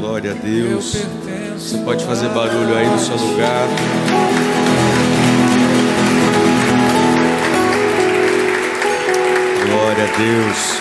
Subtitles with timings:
[0.00, 0.96] Glória a Deus.
[1.58, 3.68] Você pode fazer barulho aí no seu lugar.
[9.66, 10.80] Glória a Deus.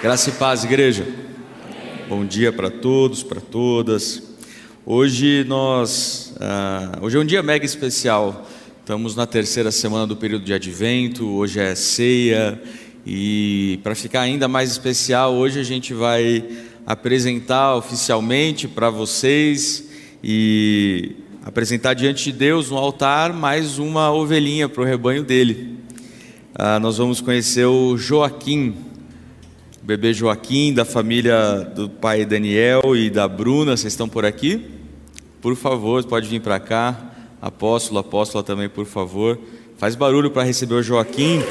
[0.00, 1.04] Graça e paz, igreja.
[2.08, 4.22] Bom dia para todos, para todas.
[4.86, 8.46] Hoje nós, ah, hoje é um dia mega especial.
[8.78, 11.26] Estamos na terceira semana do período de Advento.
[11.26, 12.62] Hoje é ceia
[13.06, 16.42] e para ficar ainda mais especial, hoje a gente vai
[16.86, 19.88] apresentar oficialmente para vocês
[20.22, 25.78] e apresentar diante de Deus no altar mais uma ovelhinha para o rebanho dele.
[26.54, 28.74] Ah, nós vamos conhecer o Joaquim,
[29.82, 33.76] o bebê Joaquim, da família do pai Daniel e da Bruna.
[33.76, 34.64] Vocês estão por aqui?
[35.42, 37.12] Por favor, pode vir para cá.
[37.42, 39.38] Apóstolo, apóstola também, por favor.
[39.76, 41.42] Faz barulho para receber o Joaquim.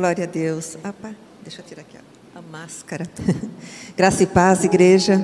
[0.00, 0.78] Glória a Deus.
[0.82, 1.98] Opa, deixa eu tirar aqui
[2.34, 3.06] a máscara.
[3.94, 5.20] Graça e paz, igreja.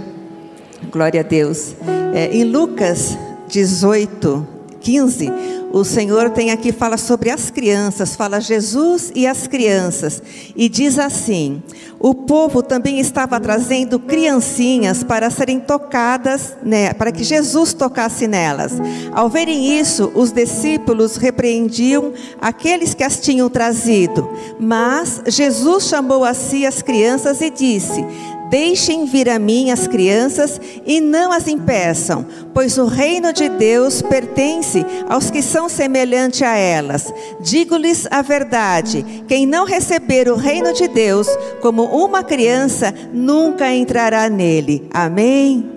[0.92, 1.74] Glória a Deus.
[2.14, 3.16] É, em Lucas
[3.48, 4.46] 18,
[4.86, 5.32] 15,
[5.72, 10.22] o Senhor tem aqui, fala sobre as crianças, fala Jesus e as crianças,
[10.54, 11.60] e diz assim:
[11.98, 18.74] o povo também estava trazendo criancinhas para serem tocadas, né, para que Jesus tocasse nelas.
[19.10, 26.32] Ao verem isso, os discípulos repreendiam aqueles que as tinham trazido, mas Jesus chamou a
[26.32, 28.06] si as crianças e disse:
[28.50, 34.00] Deixem vir a mim as crianças e não as impeçam, pois o reino de Deus
[34.02, 37.12] pertence aos que são semelhantes a elas.
[37.40, 41.28] Digo-lhes a verdade: quem não receber o reino de Deus
[41.60, 44.88] como uma criança, nunca entrará nele.
[44.92, 45.68] Amém?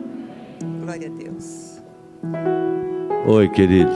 [0.84, 1.82] Glória a Deus.
[3.26, 3.92] Oi, querido.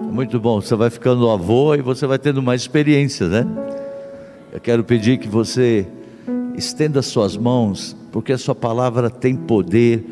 [0.00, 0.60] Muito bom.
[0.60, 3.46] Você vai ficando avô e você vai tendo mais experiência, né?
[4.52, 5.86] Eu quero pedir que você
[6.56, 10.04] estenda suas mãos, porque a sua palavra tem poder.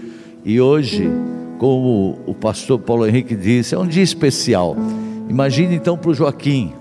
[0.45, 1.11] E hoje,
[1.59, 4.77] como o pastor Paulo Henrique disse, é um dia especial.
[5.29, 6.73] Imagine então para o Joaquim,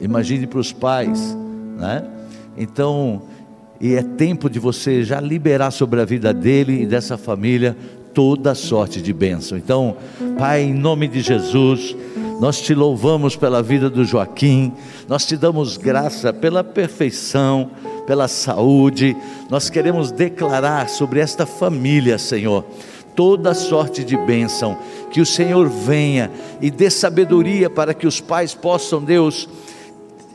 [0.00, 1.36] imagine para os pais,
[1.78, 2.04] né?
[2.56, 3.22] Então,
[3.80, 7.76] e é tempo de você já liberar sobre a vida dele e dessa família
[8.12, 9.56] toda sorte de bênção.
[9.56, 9.96] Então,
[10.38, 11.96] Pai, em nome de Jesus,
[12.40, 14.72] nós te louvamos pela vida do Joaquim,
[15.06, 17.70] nós te damos graça pela perfeição,
[18.06, 19.14] pela saúde.
[19.50, 22.64] Nós queremos declarar sobre esta família, Senhor,
[23.14, 24.78] toda sorte de bênção.
[25.10, 26.30] Que o Senhor venha
[26.62, 29.46] e dê sabedoria para que os pais possam, Deus,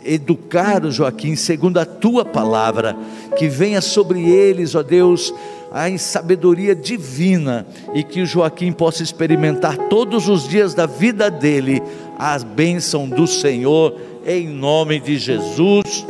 [0.06, 2.96] educar o Joaquim segundo a tua palavra.
[3.38, 5.34] Que venha sobre eles, ó Deus,
[5.72, 11.82] a sabedoria divina e que o Joaquim possa experimentar todos os dias da vida dele
[12.18, 13.94] a bênção do Senhor,
[14.26, 16.06] em nome de Jesus.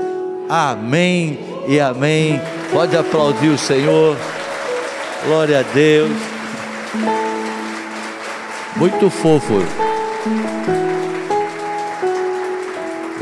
[0.47, 2.39] Amém e amém.
[2.71, 4.15] Pode aplaudir o Senhor.
[5.25, 6.11] Glória a Deus.
[8.75, 9.84] Muito fofo.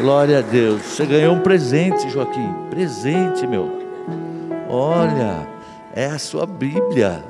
[0.03, 0.81] Glória a Deus.
[0.81, 2.53] Você ganhou um presente, Joaquim.
[2.69, 3.71] Presente, meu.
[4.67, 5.47] Olha,
[5.95, 7.23] é a sua Bíblia.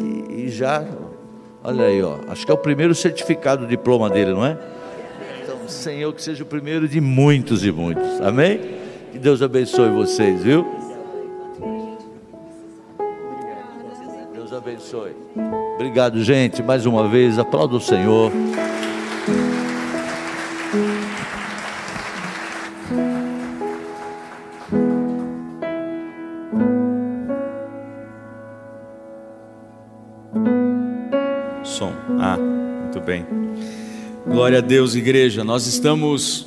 [0.00, 0.84] E, e já,
[1.62, 2.16] olha aí, ó.
[2.26, 4.58] Acho que é o primeiro certificado, diploma dele, não é?
[5.44, 8.20] Então, Senhor, que seja o primeiro de muitos e muitos.
[8.20, 8.60] Amém?
[9.12, 10.66] Que Deus abençoe vocês, viu?
[14.34, 15.12] Deus abençoe.
[15.76, 16.64] Obrigado, gente.
[16.64, 18.32] Mais uma vez, aplauda o Senhor.
[34.44, 35.42] Glória a Deus, igreja.
[35.42, 36.44] Nós estamos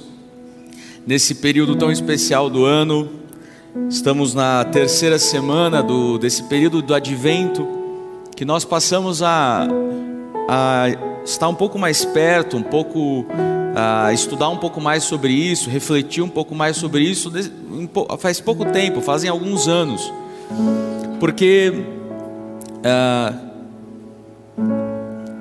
[1.08, 3.10] nesse período tão especial do ano.
[3.90, 7.68] Estamos na terceira semana do, desse período do advento,
[8.36, 9.68] que nós passamos a,
[10.48, 10.90] a
[11.26, 13.26] estar um pouco mais perto, um pouco
[13.76, 17.34] a estudar um pouco mais sobre isso, refletir um pouco mais sobre isso.
[18.20, 20.14] Faz pouco tempo, fazem alguns anos,
[21.20, 21.74] porque
[22.86, 23.47] ah,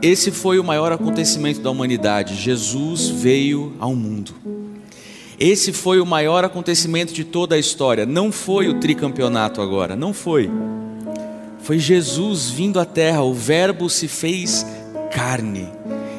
[0.03, 2.35] esse foi o maior acontecimento da humanidade.
[2.35, 4.35] Jesus veio ao mundo.
[5.39, 8.07] Esse foi o maior acontecimento de toda a história.
[8.07, 10.51] Não foi o tricampeonato agora, não foi.
[11.61, 14.65] Foi Jesus vindo à terra, o Verbo se fez
[15.11, 15.69] carne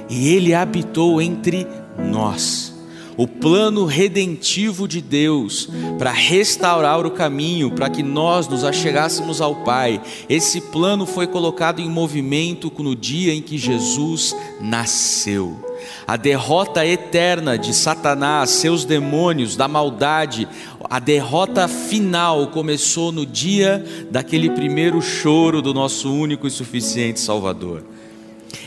[0.10, 1.66] e ele habitou entre
[1.98, 2.77] nós.
[3.18, 5.68] O plano redentivo de Deus
[5.98, 10.00] para restaurar o caminho, para que nós nos achegássemos ao Pai.
[10.30, 15.66] Esse plano foi colocado em movimento no dia em que Jesus nasceu.
[16.06, 20.48] A derrota eterna de Satanás, seus demônios, da maldade,
[20.90, 27.84] a derrota final começou no dia daquele primeiro choro do nosso único e suficiente Salvador.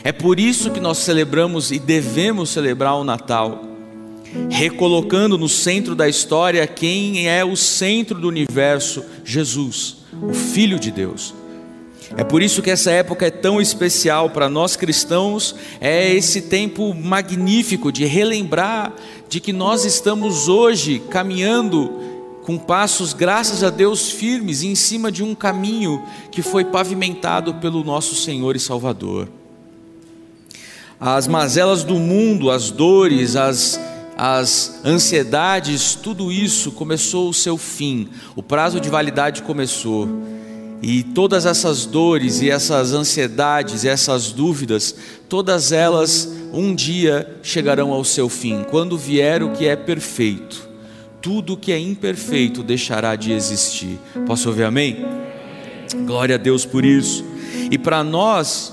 [0.03, 3.70] É por isso que nós celebramos e devemos celebrar o Natal,
[4.49, 10.91] recolocando no centro da história quem é o centro do universo: Jesus, o Filho de
[10.91, 11.33] Deus.
[12.17, 16.93] É por isso que essa época é tão especial para nós cristãos, é esse tempo
[16.93, 18.93] magnífico de relembrar
[19.29, 21.89] de que nós estamos hoje caminhando
[22.43, 27.83] com passos, graças a Deus, firmes em cima de um caminho que foi pavimentado pelo
[27.83, 29.29] nosso Senhor e Salvador
[31.01, 33.79] as mazelas do mundo, as dores, as,
[34.23, 40.07] as ansiedades, tudo isso começou o seu fim, o prazo de validade começou.
[40.79, 44.95] E todas essas dores e essas ansiedades e essas dúvidas,
[45.27, 50.69] todas elas um dia chegarão ao seu fim, quando vier o que é perfeito.
[51.19, 53.97] Tudo que é imperfeito deixará de existir.
[54.27, 55.03] Posso ouvir amém?
[56.05, 57.25] Glória a Deus por isso.
[57.71, 58.71] E para nós,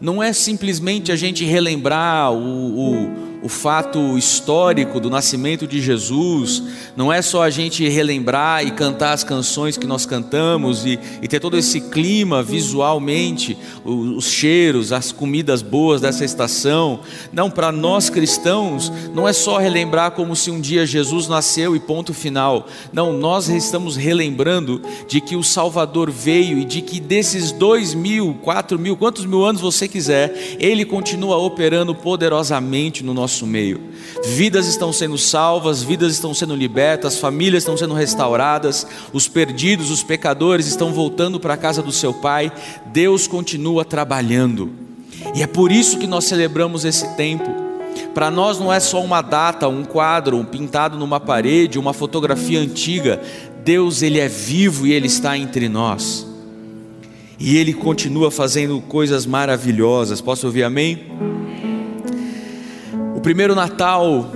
[0.00, 6.62] não é simplesmente a gente relembrar o, o o fato histórico do nascimento de Jesus,
[6.94, 11.28] não é só a gente relembrar e cantar as canções que nós cantamos e, e
[11.28, 17.00] ter todo esse clima visualmente, os, os cheiros, as comidas boas dessa estação.
[17.32, 21.80] Não, para nós cristãos, não é só relembrar como se um dia Jesus nasceu e
[21.80, 22.66] ponto final.
[22.92, 28.34] Não, nós estamos relembrando de que o Salvador veio e de que desses dois mil,
[28.42, 33.80] quatro mil, quantos mil anos você quiser, ele continua operando poderosamente no nosso nosso meio.
[34.24, 40.02] Vidas estão sendo salvas, vidas estão sendo libertas, famílias estão sendo restauradas, os perdidos, os
[40.02, 42.52] pecadores estão voltando para a casa do seu Pai.
[42.86, 44.70] Deus continua trabalhando.
[45.34, 47.48] E é por isso que nós celebramos esse tempo.
[48.12, 52.58] Para nós não é só uma data, um quadro, um pintado numa parede, uma fotografia
[52.58, 53.22] antiga.
[53.64, 56.26] Deus, ele é vivo e ele está entre nós.
[57.38, 60.20] E ele continua fazendo coisas maravilhosas.
[60.20, 61.06] Posso ouvir amém?
[63.20, 64.30] O primeiro Natal,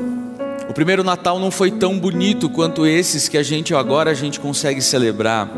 [0.69, 4.39] o primeiro Natal não foi tão bonito quanto esses que a gente agora a gente
[4.39, 5.51] consegue celebrar.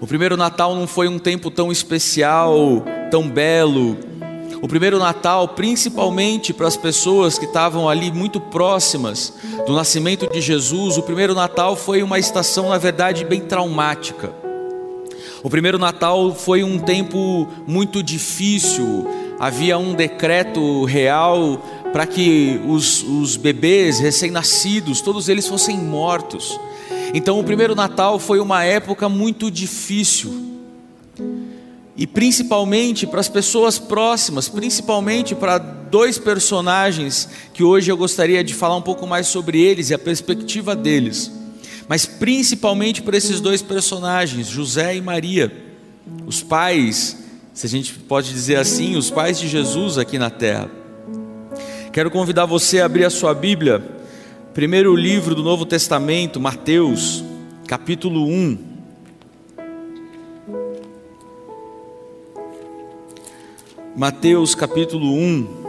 [0.00, 3.96] O primeiro Natal não foi um tempo tão especial, tão belo.
[4.60, 9.32] O primeiro Natal, principalmente para as pessoas que estavam ali muito próximas
[9.64, 14.32] do nascimento de Jesus, o primeiro Natal foi uma estação, na verdade, bem traumática.
[15.44, 19.06] O primeiro Natal foi um tempo muito difícil,
[19.38, 21.62] havia um decreto real
[21.92, 26.58] para que os, os bebês recém-nascidos, todos eles fossem mortos.
[27.12, 30.48] Então, o primeiro Natal foi uma época muito difícil.
[31.96, 38.54] E principalmente para as pessoas próximas, principalmente para dois personagens que hoje eu gostaria de
[38.54, 41.30] falar um pouco mais sobre eles e a perspectiva deles.
[41.88, 45.52] Mas principalmente para esses dois personagens, José e Maria,
[46.24, 47.18] os pais,
[47.52, 50.79] se a gente pode dizer assim, os pais de Jesus aqui na terra.
[51.92, 53.82] Quero convidar você a abrir a sua Bíblia,
[54.54, 57.24] primeiro livro do Novo Testamento, Mateus,
[57.66, 58.58] capítulo 1.
[63.96, 65.60] Mateus capítulo 1.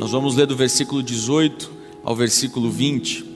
[0.00, 1.70] Nós vamos ler do versículo 18
[2.02, 3.29] ao versículo 20.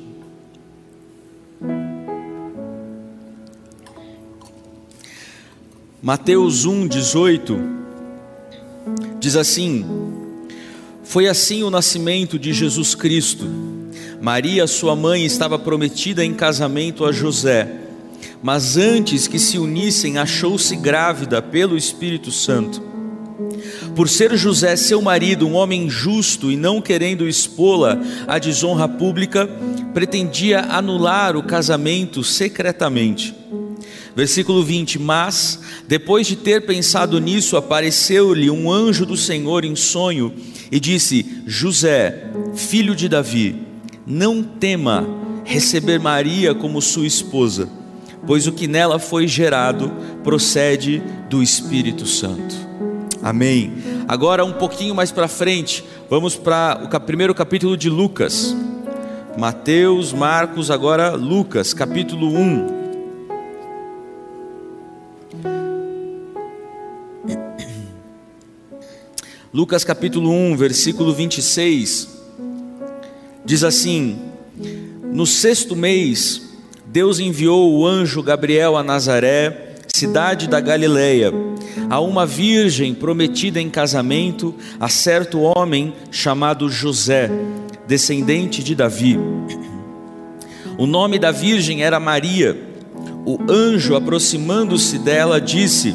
[6.05, 7.59] Mateus 1, 18
[9.19, 9.87] diz assim:
[11.03, 13.47] Foi assim o nascimento de Jesus Cristo.
[14.21, 17.67] Maria, sua mãe, estava prometida em casamento a José,
[18.43, 22.83] mas antes que se unissem, achou-se grávida pelo Espírito Santo.
[23.97, 29.49] Por ser José, seu marido, um homem justo e não querendo expô-la à desonra pública,
[29.95, 33.35] pretendia anular o casamento secretamente.
[34.15, 40.33] Versículo 20: Mas, depois de ter pensado nisso, apareceu-lhe um anjo do Senhor em sonho
[40.71, 43.57] e disse: José, filho de Davi,
[44.07, 45.07] não tema
[45.45, 47.69] receber Maria como sua esposa,
[48.27, 49.93] pois o que nela foi gerado
[50.23, 52.55] procede do Espírito Santo.
[53.23, 53.73] Amém.
[54.07, 58.55] Agora, um pouquinho mais para frente, vamos para o primeiro capítulo de Lucas.
[59.37, 62.84] Mateus, Marcos, agora Lucas, capítulo 1.
[69.55, 72.09] Lucas capítulo 1, versículo 26,
[73.45, 74.19] diz assim:
[75.13, 76.57] No sexto mês,
[76.87, 81.33] Deus enviou o anjo Gabriel a Nazaré, cidade da Galileia,
[81.89, 87.31] a uma virgem prometida em casamento a certo homem chamado José,
[87.87, 89.17] descendente de Davi.
[90.77, 92.61] O nome da virgem era Maria.
[93.25, 95.95] O anjo, aproximando-se dela, disse: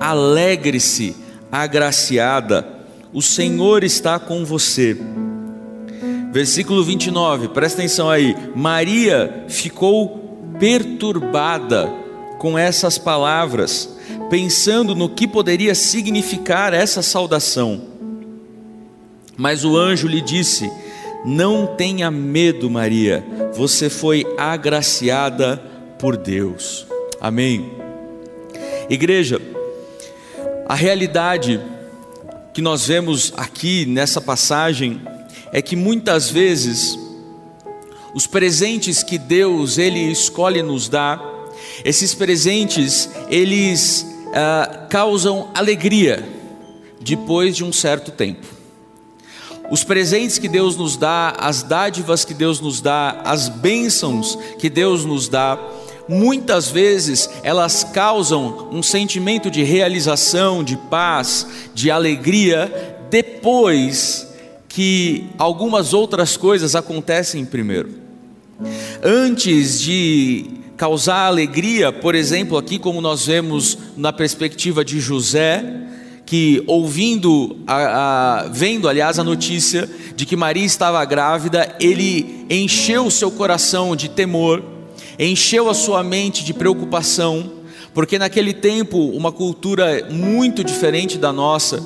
[0.00, 1.14] Alegre-se,
[1.52, 2.73] agraciada,
[3.14, 4.96] o Senhor está com você.
[6.32, 8.36] Versículo 29, presta atenção aí.
[8.56, 11.88] Maria ficou perturbada
[12.40, 13.96] com essas palavras,
[14.28, 17.82] pensando no que poderia significar essa saudação.
[19.36, 20.68] Mas o anjo lhe disse:
[21.24, 25.62] Não tenha medo, Maria, você foi agraciada
[26.00, 26.84] por Deus.
[27.20, 27.70] Amém.
[28.90, 29.40] Igreja,
[30.66, 31.60] a realidade
[32.54, 35.02] que nós vemos aqui nessa passagem
[35.52, 36.96] é que muitas vezes
[38.14, 41.20] os presentes que Deus ele escolhe nos dar,
[41.84, 46.24] esses presentes eles ah, causam alegria
[47.00, 48.46] depois de um certo tempo.
[49.68, 54.70] Os presentes que Deus nos dá, as dádivas que Deus nos dá, as bênçãos que
[54.70, 55.58] Deus nos dá,
[56.08, 64.28] muitas vezes elas causam um sentimento de realização, de paz, de alegria, depois
[64.68, 67.90] que algumas outras coisas acontecem primeiro.
[69.02, 70.46] Antes de
[70.76, 75.64] causar alegria, por exemplo, aqui como nós vemos na perspectiva de José,
[76.26, 77.76] que ouvindo, a,
[78.44, 83.94] a, vendo aliás a notícia de que Maria estava grávida, ele encheu o seu coração
[83.94, 84.73] de temor,
[85.18, 87.52] encheu a sua mente de preocupação,
[87.92, 91.80] porque naquele tempo, uma cultura muito diferente da nossa,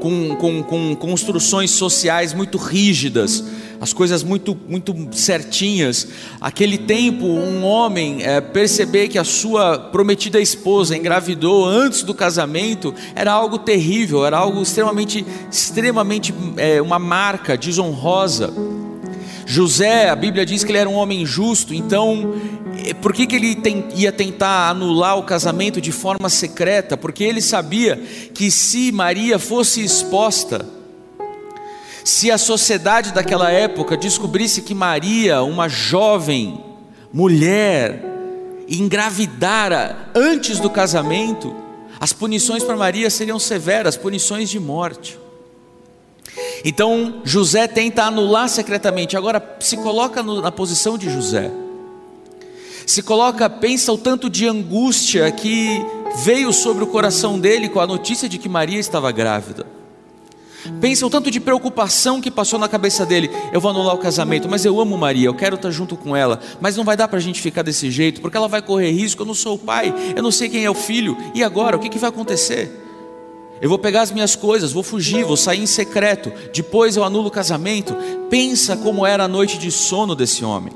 [0.00, 3.44] com, com, com construções sociais muito rígidas,
[3.80, 6.08] as coisas muito, muito certinhas.
[6.40, 12.94] Aquele tempo, um homem é, perceber que a sua prometida esposa engravidou antes do casamento
[13.14, 18.52] era algo terrível, era algo extremamente, extremamente é, uma marca desonrosa.
[19.50, 22.36] José, a Bíblia diz que ele era um homem justo, então
[22.86, 26.96] eh, por que, que ele tem, ia tentar anular o casamento de forma secreta?
[26.96, 27.96] Porque ele sabia
[28.32, 30.64] que se Maria fosse exposta,
[32.04, 36.62] se a sociedade daquela época descobrisse que Maria, uma jovem
[37.12, 38.04] mulher,
[38.68, 41.56] engravidara antes do casamento,
[41.98, 45.18] as punições para Maria seriam severas punições de morte.
[46.64, 49.16] Então José tenta anular secretamente.
[49.16, 51.50] Agora se coloca no, na posição de José.
[52.86, 55.84] Se coloca, pensa o tanto de angústia que
[56.24, 59.66] veio sobre o coração dele com a notícia de que Maria estava grávida.
[60.80, 63.30] Pensa o tanto de preocupação que passou na cabeça dele.
[63.52, 66.38] Eu vou anular o casamento, mas eu amo Maria, eu quero estar junto com ela.
[66.60, 69.22] Mas não vai dar para a gente ficar desse jeito, porque ela vai correr risco.
[69.22, 71.16] Eu não sou o pai, eu não sei quem é o filho.
[71.34, 71.76] E agora?
[71.76, 72.89] O que, que vai acontecer?
[73.60, 76.32] Eu vou pegar as minhas coisas, vou fugir, vou sair em secreto.
[76.52, 77.94] Depois eu anulo o casamento.
[78.30, 80.72] Pensa como era a noite de sono desse homem.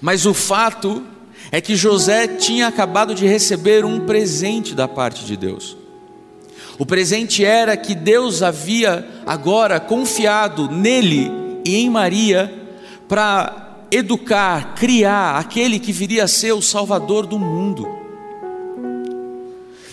[0.00, 1.04] Mas o fato
[1.52, 5.76] é que José tinha acabado de receber um presente da parte de Deus.
[6.78, 11.30] O presente era que Deus havia agora confiado nele
[11.62, 12.50] e em Maria
[13.06, 17.99] para educar, criar aquele que viria a ser o Salvador do mundo.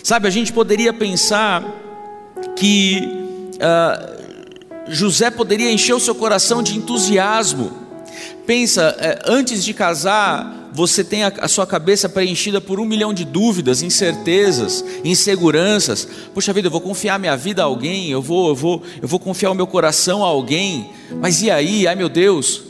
[0.02, 1.64] Sabe, a gente poderia pensar
[2.56, 3.02] que
[3.54, 4.18] uh,
[4.88, 7.72] José poderia encher o seu coração de entusiasmo.
[8.46, 13.12] Pensa, uh, antes de casar, você tem a, a, sua cabeça preenchida por um milhão
[13.12, 16.06] de dúvidas, incertezas, inseguranças.
[16.32, 19.18] Poxa vida, eu vou confiar minha vida a alguém, eu vou, eu vou, eu vou
[19.18, 20.90] confiar o meu coração a alguém.
[21.20, 21.86] Mas e aí?
[21.86, 22.62] Ai meu Deus.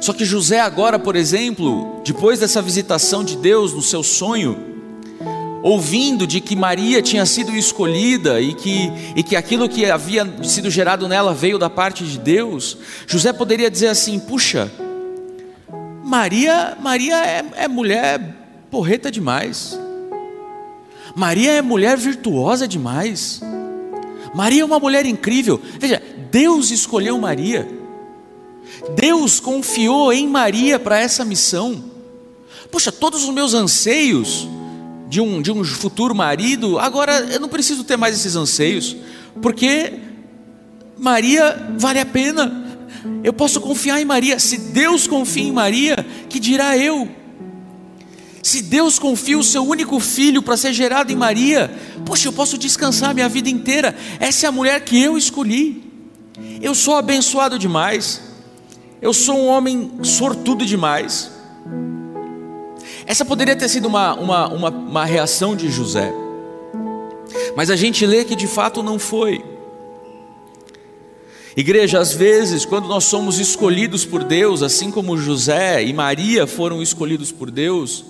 [0.00, 4.73] Só que José agora, por exemplo, depois dessa visitação de Deus no seu sonho,
[5.64, 10.70] ouvindo de que Maria tinha sido escolhida e que, e que aquilo que havia sido
[10.70, 14.70] gerado nela veio da parte de Deus, José poderia dizer assim: puxa,
[16.04, 18.20] Maria, Maria é, é mulher
[18.70, 19.80] porreta demais.
[21.16, 23.40] Maria é mulher virtuosa demais.
[24.34, 25.58] Maria é uma mulher incrível.
[25.78, 27.66] Veja, Deus escolheu Maria.
[28.94, 31.82] Deus confiou em Maria para essa missão.
[32.70, 34.46] Puxa, todos os meus anseios,
[35.08, 38.96] de um, de um futuro marido, agora eu não preciso ter mais esses anseios,
[39.40, 39.92] porque
[40.98, 42.62] Maria vale a pena.
[43.22, 44.38] Eu posso confiar em Maria.
[44.38, 45.96] Se Deus confia em Maria,
[46.28, 47.08] que dirá eu?
[48.42, 51.70] Se Deus confia o seu único filho para ser gerado em Maria,
[52.04, 53.96] poxa, eu posso descansar minha vida inteira.
[54.20, 55.82] Essa é a mulher que eu escolhi.
[56.60, 58.20] Eu sou abençoado demais.
[59.00, 61.30] Eu sou um homem sortudo demais.
[63.06, 66.12] Essa poderia ter sido uma, uma, uma, uma reação de José,
[67.56, 69.44] mas a gente lê que de fato não foi.
[71.56, 76.82] Igreja, às vezes, quando nós somos escolhidos por Deus, assim como José e Maria foram
[76.82, 78.04] escolhidos por Deus,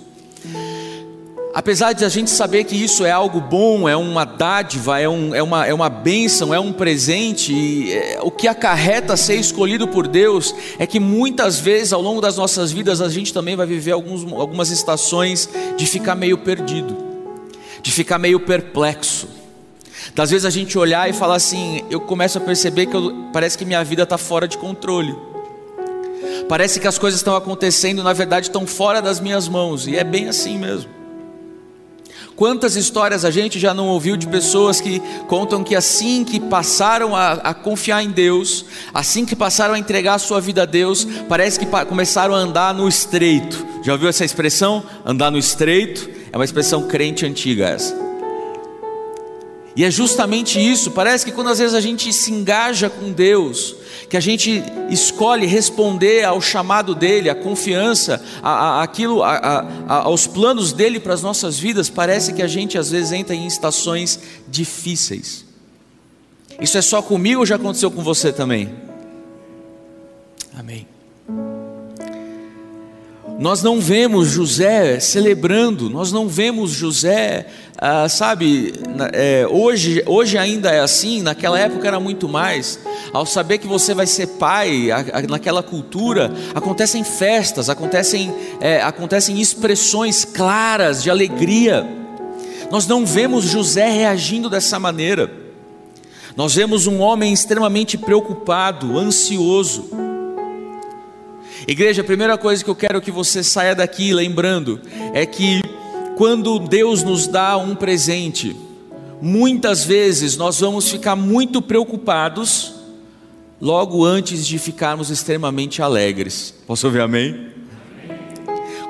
[1.55, 5.33] Apesar de a gente saber que isso é algo bom, é uma dádiva, é, um,
[5.33, 10.09] é, uma, é uma bênção, é um presente, é, o que acarreta ser escolhido por
[10.09, 13.93] Deus é que muitas vezes ao longo das nossas vidas a gente também vai viver
[13.93, 16.97] alguns, algumas estações de ficar meio perdido,
[17.81, 19.29] de ficar meio perplexo.
[20.13, 23.57] Das vezes a gente olhar e falar assim, eu começo a perceber que eu, parece
[23.57, 25.17] que minha vida está fora de controle.
[26.49, 30.03] Parece que as coisas estão acontecendo, na verdade estão fora das minhas mãos, e é
[30.03, 31.04] bem assim mesmo.
[32.37, 37.14] Quantas histórias a gente já não ouviu de pessoas que contam que assim que passaram
[37.14, 41.07] a, a, confiar em Deus, assim que passaram a entregar a sua vida a Deus,
[41.29, 43.64] parece que começaram a andar no estreito.
[43.85, 44.83] Já ouviu essa expressão?
[45.07, 46.11] Andar no estreito?
[46.33, 48.05] É uma expressão crente antiga essa.
[49.76, 50.91] E é justamente isso.
[50.91, 53.76] Parece que quando às vezes a gente se engaja com Deus,
[54.09, 60.27] que a gente escolhe responder ao chamado dele, à confiança, a, a, aquilo, a, aos
[60.27, 64.21] planos dele para as nossas vidas, parece que a gente às vezes entra em estações
[64.49, 65.45] difíceis.
[66.61, 68.73] Isso é só comigo ou já aconteceu com você também?
[70.57, 70.94] Amém.
[73.38, 78.73] Nós não vemos José celebrando, nós não vemos José, ah, sabe,
[79.12, 82.79] é, hoje, hoje ainda é assim, naquela época era muito mais.
[83.12, 88.81] Ao saber que você vai ser pai, a, a, naquela cultura, acontecem festas, acontecem, é,
[88.81, 91.85] acontecem expressões claras de alegria.
[92.71, 95.29] Nós não vemos José reagindo dessa maneira,
[96.37, 100.04] nós vemos um homem extremamente preocupado, ansioso.
[101.66, 104.80] Igreja, a primeira coisa que eu quero que você saia daqui lembrando
[105.14, 105.62] é que
[106.16, 108.55] quando Deus nos dá um presente,
[109.20, 112.74] muitas vezes nós vamos ficar muito preocupados
[113.61, 116.55] logo antes de ficarmos extremamente alegres.
[116.66, 117.48] Posso ouvir amém?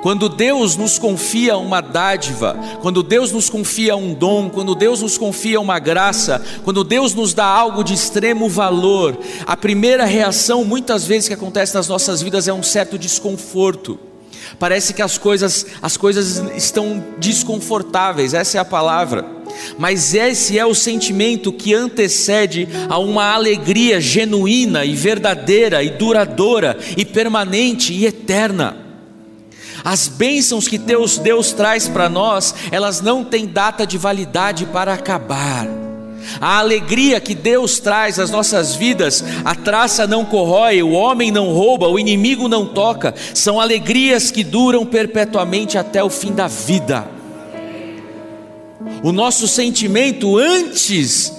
[0.05, 5.17] Quando Deus nos confia uma dádiva, quando Deus nos confia um dom, quando Deus nos
[5.17, 11.07] confia uma graça, quando Deus nos dá algo de extremo valor, a primeira reação muitas
[11.07, 13.97] vezes que acontece nas nossas vidas é um certo desconforto.
[14.59, 19.25] Parece que as coisas, as coisas estão desconfortáveis, essa é a palavra.
[19.75, 26.77] Mas esse é o sentimento que antecede a uma alegria genuína e verdadeira e duradoura
[26.95, 28.84] e permanente e eterna.
[29.85, 34.91] As bênçãos que Deus, Deus traz para nós, elas não têm data de validade para
[34.91, 35.67] acabar.
[36.41, 41.53] A alegria que Deus traz às nossas vidas, a traça não corrói, o homem não
[41.53, 47.07] rouba, o inimigo não toca, são alegrias que duram perpetuamente até o fim da vida.
[49.03, 51.31] O nosso sentimento antes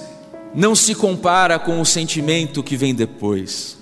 [0.55, 3.77] não se compara com o sentimento que vem depois.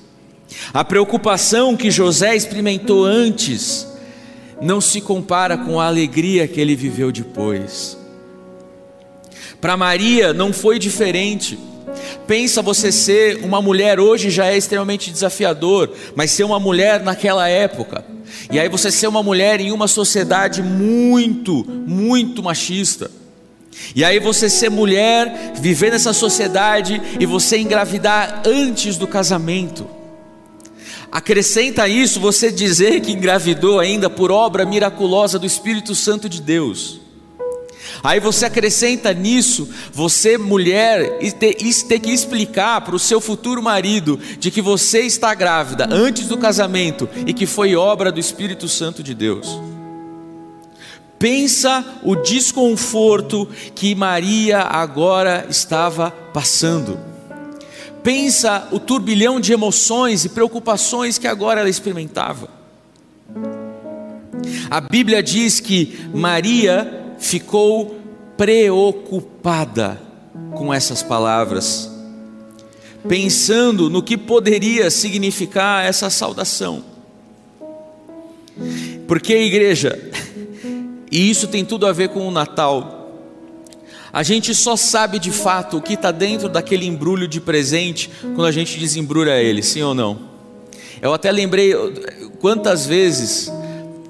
[0.73, 3.93] A preocupação que José experimentou antes
[4.61, 7.97] não se compara com a alegria que ele viveu depois.
[9.59, 11.57] Para Maria não foi diferente.
[12.27, 17.47] Pensa você ser uma mulher hoje já é extremamente desafiador, mas ser uma mulher naquela
[17.47, 18.03] época.
[18.51, 23.09] E aí você ser uma mulher em uma sociedade muito, muito machista.
[23.95, 29.87] E aí você ser mulher, viver nessa sociedade e você engravidar antes do casamento.
[31.11, 36.99] Acrescenta isso você dizer que engravidou ainda por obra miraculosa do Espírito Santo de Deus.
[38.03, 41.19] Aí você acrescenta nisso, você mulher,
[41.59, 46.27] isso tem que explicar para o seu futuro marido de que você está grávida antes
[46.27, 49.59] do casamento e que foi obra do Espírito Santo de Deus.
[51.17, 57.14] Pensa o desconforto que Maria agora estava passando
[58.05, 62.47] pensa o turbilhão de emoções e preocupações que agora ela experimentava.
[64.69, 67.99] A Bíblia diz que Maria ficou
[68.37, 69.99] preocupada
[70.53, 71.89] com essas palavras,
[73.07, 76.83] pensando no que poderia significar essa saudação.
[79.07, 80.11] Porque, igreja,
[81.11, 82.94] e isso tem tudo a ver com o Natal,
[84.15, 88.45] a gente só sabe de fato o que está dentro daquele embrulho de presente quando
[88.45, 90.17] a gente desembrulha ele, sim ou não?
[91.01, 91.73] Eu até lembrei
[92.39, 93.51] quantas vezes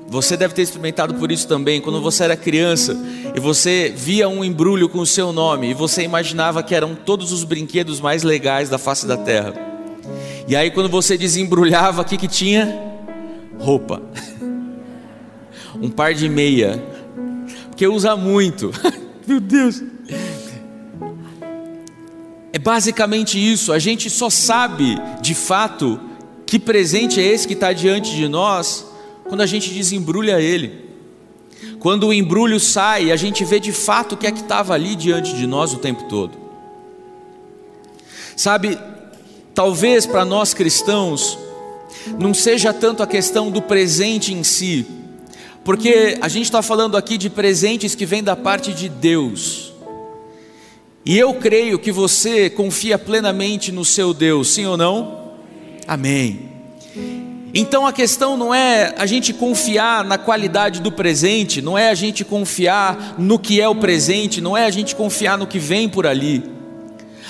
[0.07, 2.95] Você deve ter experimentado por isso também, quando você era criança
[3.33, 7.31] e você via um embrulho com o seu nome e você imaginava que eram todos
[7.31, 9.55] os brinquedos mais legais da face da terra.
[10.47, 12.79] E aí quando você desembrulhava, o que que tinha?
[13.57, 14.03] Roupa.
[15.81, 16.81] Um par de meia.
[17.69, 18.71] Porque usa muito.
[19.27, 19.81] Meu Deus.
[22.55, 23.73] É basicamente isso.
[23.73, 25.99] A gente só sabe de fato
[26.45, 28.85] que presente é esse que está diante de nós
[29.25, 30.85] quando a gente desembrulha ele.
[31.79, 34.95] Quando o embrulho sai, a gente vê de fato o que é que estava ali
[34.95, 36.31] diante de nós o tempo todo.
[38.37, 38.79] Sabe,
[39.53, 41.37] talvez para nós cristãos,
[42.17, 44.87] não seja tanto a questão do presente em si,
[45.61, 49.74] porque a gente está falando aqui de presentes que vêm da parte de Deus.
[51.05, 55.33] E eu creio que você confia plenamente no seu Deus, sim ou não?
[55.87, 56.49] Amém.
[57.53, 61.93] Então a questão não é a gente confiar na qualidade do presente, não é a
[61.93, 65.87] gente confiar no que é o presente, não é a gente confiar no que vem
[65.87, 66.43] por ali.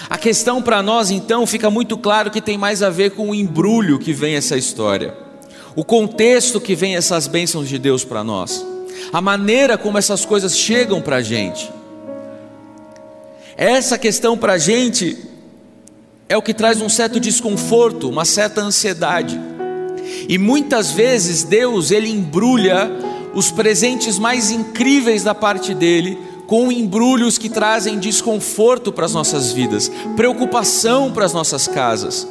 [0.09, 3.35] A questão para nós então fica muito claro que tem mais a ver com o
[3.35, 5.13] embrulho que vem essa história,
[5.75, 8.65] o contexto que vem essas bênçãos de Deus para nós,
[9.11, 11.69] a maneira como essas coisas chegam para a gente.
[13.57, 15.17] Essa questão para a gente
[16.27, 19.39] é o que traz um certo desconforto, uma certa ansiedade.
[20.27, 22.91] E muitas vezes Deus ele embrulha
[23.33, 29.51] os presentes mais incríveis da parte dele com embrulhos que trazem desconforto para as nossas
[29.51, 32.27] vidas, preocupação para as nossas casas.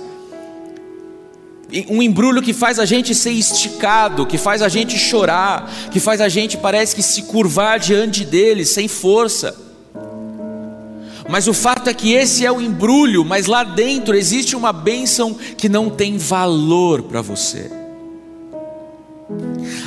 [1.89, 6.21] Um embrulho que faz a gente ser esticado, que faz a gente chorar, que faz
[6.21, 9.64] a gente parece que se curvar diante dele sem força.
[11.29, 15.35] Mas o fato é que esse é o embrulho, mas lá dentro existe uma bênção
[15.35, 17.71] que não tem valor para você.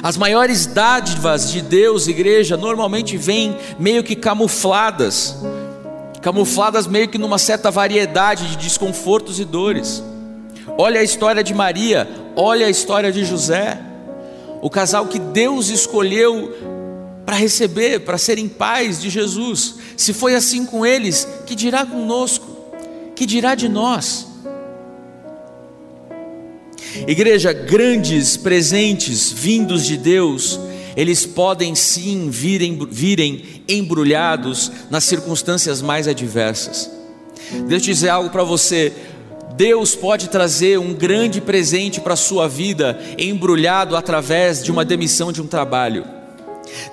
[0.01, 5.35] As maiores dádivas de Deus, igreja, normalmente vêm meio que camufladas,
[6.21, 10.03] camufladas meio que numa certa variedade de desconfortos e dores.
[10.77, 13.79] Olha a história de Maria, olha a história de José,
[14.61, 16.53] o casal que Deus escolheu
[17.27, 19.75] para receber, para serem pais de Jesus.
[19.97, 22.47] Se foi assim com eles, que dirá conosco?
[23.17, 24.25] Que dirá de nós?
[27.05, 30.57] Igreja, grandes presentes vindos de Deus,
[30.95, 36.89] eles podem sim virem, virem embrulhados nas circunstâncias mais adversas.
[37.67, 38.93] Deixa eu dizer algo para você.
[39.57, 45.33] Deus pode trazer um grande presente para a sua vida, embrulhado através de uma demissão
[45.33, 46.15] de um trabalho.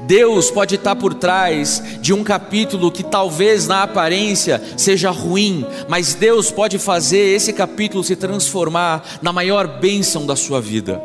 [0.01, 6.15] Deus pode estar por trás de um capítulo que talvez na aparência seja ruim, mas
[6.15, 11.01] Deus pode fazer esse capítulo se transformar na maior bênção da sua vida.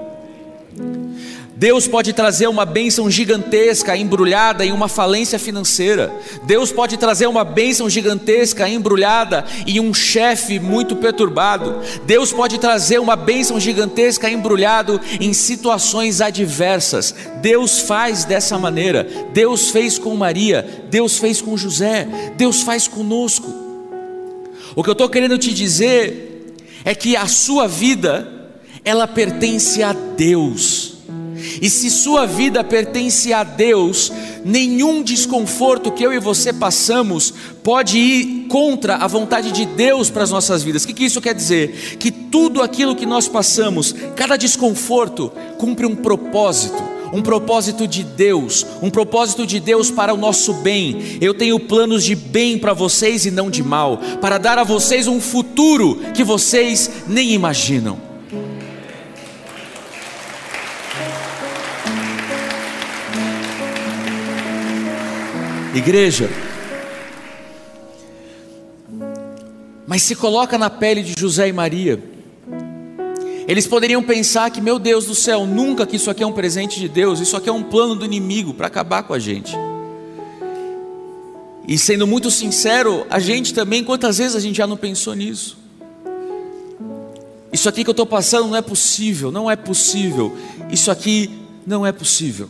[1.59, 6.09] Deus pode trazer uma bênção gigantesca embrulhada em uma falência financeira.
[6.43, 11.81] Deus pode trazer uma bênção gigantesca embrulhada em um chefe muito perturbado.
[12.05, 17.13] Deus pode trazer uma bênção gigantesca embrulhado em situações adversas.
[17.41, 19.05] Deus faz dessa maneira.
[19.33, 23.53] Deus fez com Maria, Deus fez com José, Deus faz conosco.
[24.77, 29.91] O que eu estou querendo te dizer é que a sua vida ela pertence a
[29.91, 30.88] Deus.
[31.61, 34.11] E se sua vida pertence a Deus,
[34.43, 40.23] nenhum desconforto que eu e você passamos pode ir contra a vontade de Deus para
[40.23, 40.83] as nossas vidas.
[40.83, 41.97] O que, que isso quer dizer?
[41.99, 48.65] Que tudo aquilo que nós passamos, cada desconforto, cumpre um propósito um propósito de Deus,
[48.81, 51.17] um propósito de Deus para o nosso bem.
[51.19, 55.07] Eu tenho planos de bem para vocês e não de mal, para dar a vocês
[55.07, 58.08] um futuro que vocês nem imaginam.
[65.73, 66.29] Igreja,
[69.85, 72.01] mas se coloca na pele de José e Maria.
[73.47, 76.79] Eles poderiam pensar que, meu Deus do céu, nunca que isso aqui é um presente
[76.79, 79.55] de Deus, isso aqui é um plano do inimigo para acabar com a gente.
[81.67, 85.57] E sendo muito sincero, a gente também, quantas vezes a gente já não pensou nisso?
[87.51, 90.35] Isso aqui que eu estou passando não é possível, não é possível.
[90.71, 91.29] Isso aqui
[91.65, 92.49] não é possível.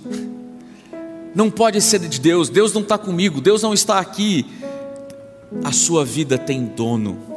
[1.33, 4.45] Não pode ser de Deus, Deus não está comigo, Deus não está aqui.
[5.63, 7.29] A sua vida tem dono.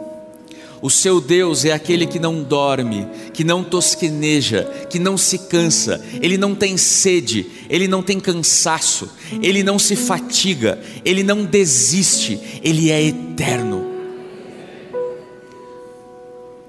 [0.82, 6.04] O seu Deus é aquele que não dorme, que não tosqueneja, que não se cansa,
[6.20, 9.08] ele não tem sede, ele não tem cansaço,
[9.40, 13.86] ele não se fatiga, ele não desiste, ele é eterno.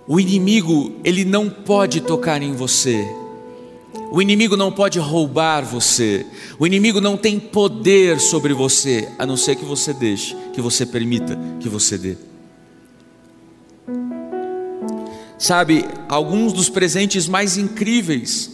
[0.08, 3.04] O inimigo, ele não pode tocar em você,
[4.12, 6.26] O inimigo não pode roubar você.
[6.60, 10.86] O inimigo não tem poder sobre você, a não ser que você deixe, que você
[10.86, 12.16] permita, que você dê.
[15.38, 18.52] Sabe, alguns dos presentes mais incríveis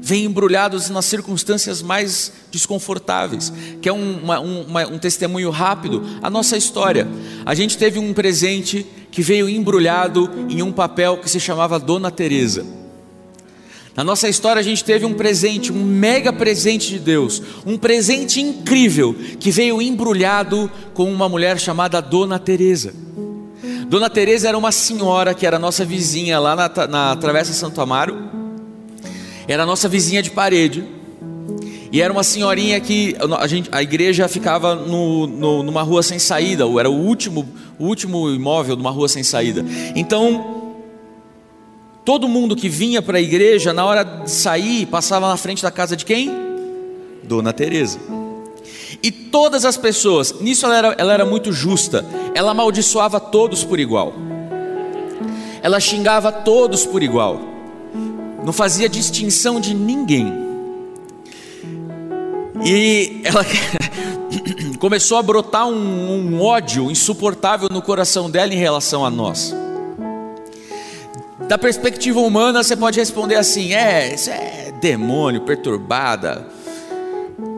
[0.00, 3.52] vêm embrulhados nas circunstâncias mais desconfortáveis.
[3.82, 7.08] Que é um, uma, um, uma, um testemunho rápido, a nossa história.
[7.44, 12.10] A gente teve um presente que veio embrulhado em um papel que se chamava Dona
[12.10, 12.77] Teresa.
[13.98, 18.40] Na nossa história a gente teve um presente, um mega presente de Deus, um presente
[18.40, 22.94] incrível que veio embrulhado com uma mulher chamada Dona Teresa.
[23.88, 28.16] Dona Teresa era uma senhora que era nossa vizinha lá na, na Travessa Santo Amaro.
[29.48, 30.84] Era nossa vizinha de parede.
[31.90, 36.20] E era uma senhorinha que a, gente, a igreja ficava no, no, numa rua sem
[36.20, 39.64] saída, ou era o último, o último imóvel de uma rua sem saída.
[39.96, 40.57] Então,
[42.08, 45.70] todo mundo que vinha para a igreja, na hora de sair, passava na frente da
[45.70, 46.32] casa de quem?
[47.22, 47.98] Dona Teresa.
[49.02, 52.02] E todas as pessoas, nisso ela era, ela era muito justa,
[52.34, 54.14] ela amaldiçoava todos por igual,
[55.60, 57.42] ela xingava todos por igual,
[58.42, 60.32] não fazia distinção de ninguém.
[62.64, 63.44] E ela
[64.80, 69.54] começou a brotar um, um ódio insuportável no coração dela em relação a nós.
[71.46, 76.46] Da perspectiva humana, você pode responder assim: é, isso é demônio, perturbada,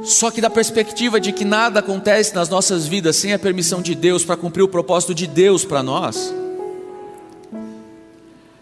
[0.02, 3.94] só que da perspectiva de que nada acontece nas nossas vidas sem a permissão de
[3.94, 6.34] Deus para cumprir o propósito de Deus para nós.
[7.50, 7.60] Pra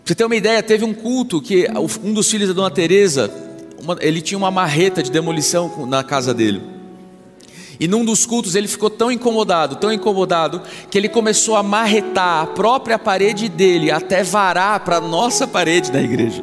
[0.05, 1.67] você ter uma ideia, teve um culto que
[2.03, 3.31] um dos filhos da Dona Teresa,
[3.83, 6.78] uma, ele tinha uma marreta de demolição na casa dele.
[7.81, 12.43] E num dos cultos ele ficou tão incomodado, tão incomodado, que ele começou a marretar
[12.43, 16.43] a própria parede dele até varar para a nossa parede da igreja.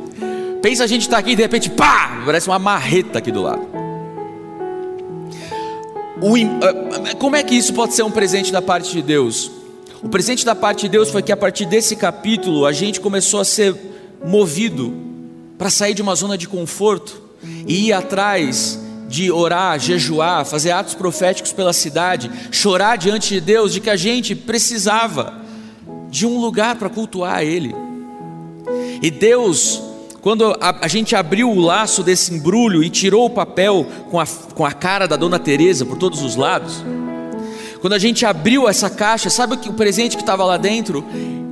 [0.62, 3.68] Pensa a gente está aqui e de repente, pá, parece uma marreta aqui do lado.
[6.22, 9.52] O, ah, como é que isso pode ser um presente da parte de Deus?
[10.02, 13.42] O presente da parte de Deus foi que a partir desse capítulo a gente começou
[13.42, 13.76] a ser
[14.26, 14.94] movido
[15.58, 17.22] para sair de uma zona de conforto
[17.68, 23.74] e ir atrás de orar, jejuar, fazer atos proféticos pela cidade, chorar diante de Deus
[23.74, 25.34] de que a gente precisava
[26.10, 27.76] de um lugar para cultuar Ele.
[29.02, 29.82] E Deus
[30.26, 34.26] quando a, a, gente abriu o laço desse embrulho e tirou o papel com a,
[34.56, 36.84] com a cara da Dona Teresa por todos os lados,
[37.80, 41.06] quando a gente abriu essa caixa, sabe o, presente que estava lá dentro?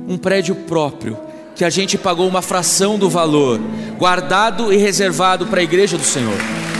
[0.08, 1.16] Um prédio próprio,
[1.54, 3.60] que a gente pagou uma fração do valor,
[3.96, 6.73] guardado e reservado para a igreja do Senhor.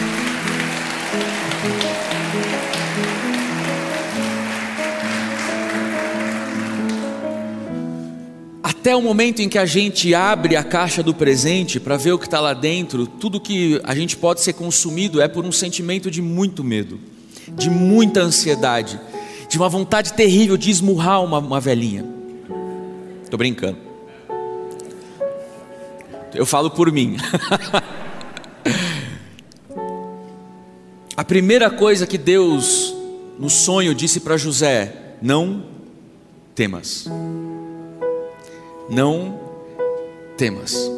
[8.84, 12.18] Até o momento em que a gente abre a caixa do presente para ver o
[12.18, 16.10] que está lá dentro, tudo que a gente pode ser consumido é por um sentimento
[16.10, 17.00] de muito medo,
[17.48, 19.00] de muita ansiedade,
[19.48, 22.04] de uma vontade terrível de esmurrar uma, uma velhinha.
[23.22, 23.78] Estou brincando.
[26.34, 27.16] Eu falo por mim.
[31.16, 32.94] a primeira coisa que Deus,
[33.38, 35.64] no sonho, disse para José: Não
[36.54, 37.08] temas
[38.88, 39.38] não
[40.36, 40.90] temas.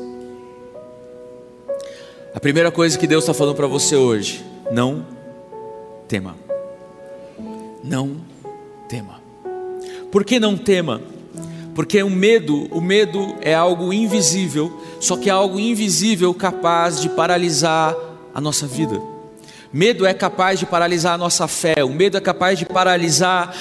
[2.35, 5.07] A primeira coisa que Deus está falando para você hoje, não
[6.07, 6.37] tema.
[7.83, 8.17] Não
[8.89, 9.23] tema.
[10.11, 11.01] Por que não tema?
[11.75, 17.09] Porque o medo, o medo é algo invisível, só que é algo invisível capaz de
[17.11, 17.95] paralisar
[18.35, 19.16] a nossa vida.
[19.77, 23.55] Medo é capaz de paralisar a nossa fé, o medo é capaz de paralisar,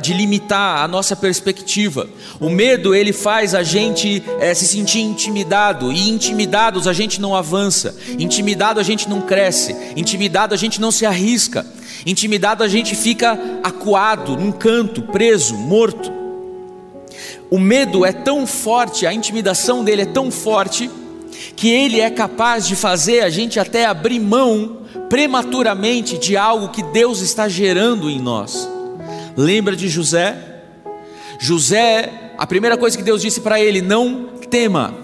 [0.00, 2.08] de limitar a nossa perspectiva.
[2.38, 5.90] O medo ele faz a gente é, se sentir intimidado.
[5.90, 10.92] E intimidados a gente não avança, intimidado a gente não cresce, intimidado a gente não
[10.92, 11.66] se arrisca,
[12.06, 16.12] intimidado a gente fica acuado num canto, preso, morto.
[17.50, 20.88] O medo é tão forte, a intimidação dele é tão forte
[21.56, 26.82] que ele é capaz de fazer a gente até abrir mão prematuramente de algo que
[26.82, 28.68] Deus está gerando em nós.
[29.36, 30.36] Lembra de José?
[31.38, 34.94] José, a primeira coisa que Deus disse para ele: não tema,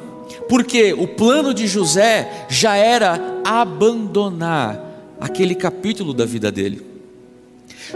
[0.48, 4.80] porque o plano de José já era abandonar
[5.20, 6.90] aquele capítulo da vida dele.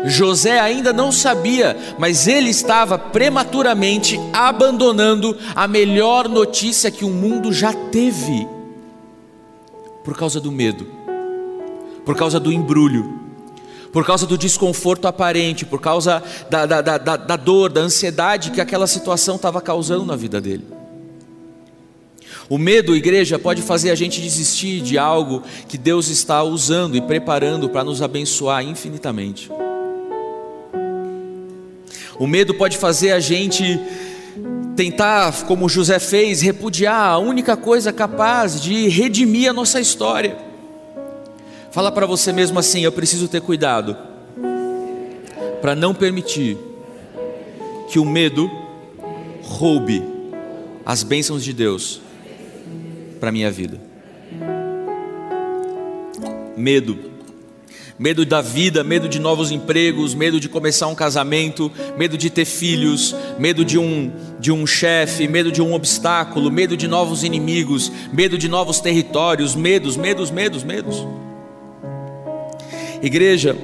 [0.04, 7.50] José ainda não sabia, mas ele estava prematuramente abandonando a melhor notícia que o mundo
[7.50, 8.46] já teve,
[10.04, 11.05] por causa do medo
[12.06, 13.18] por causa do embrulho,
[13.92, 18.60] por causa do desconforto aparente, por causa da, da, da, da dor, da ansiedade que
[18.60, 20.64] aquela situação estava causando na vida dele.
[22.48, 27.00] O medo, igreja, pode fazer a gente desistir de algo que Deus está usando e
[27.00, 29.50] preparando para nos abençoar infinitamente.
[32.20, 33.80] O medo pode fazer a gente
[34.76, 40.45] tentar, como José fez, repudiar a única coisa capaz de redimir a nossa história.
[41.76, 43.94] Fala para você mesmo assim: eu preciso ter cuidado
[45.60, 46.56] para não permitir
[47.90, 48.50] que o medo
[49.42, 50.02] roube
[50.86, 52.00] as bênçãos de Deus
[53.20, 53.78] para minha vida.
[56.56, 56.98] Medo.
[57.98, 62.46] Medo da vida, medo de novos empregos, medo de começar um casamento, medo de ter
[62.46, 64.10] filhos, medo de um
[64.40, 69.54] de um chefe, medo de um obstáculo, medo de novos inimigos, medo de novos territórios,
[69.54, 71.25] medos, medos, medos, medos.
[73.02, 73.56] Igreja,